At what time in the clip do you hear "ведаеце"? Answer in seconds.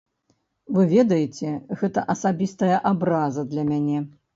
0.93-1.53